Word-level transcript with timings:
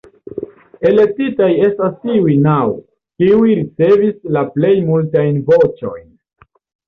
Elektitaj 0.91 1.49
estas 1.65 1.91
tiuj 2.05 2.37
naŭ, 2.45 2.55
kiuj 3.23 3.51
ricevis 3.61 4.17
la 4.37 4.43
plej 4.55 4.73
multajn 4.87 5.37
voĉojn. 5.51 6.09